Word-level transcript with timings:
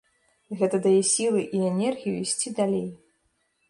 Гэта 0.61 0.79
дае 0.85 1.01
сілы 1.11 1.45
і 1.59 1.63
энергію 1.71 2.17
ісці 2.25 2.57
далей. 2.63 2.87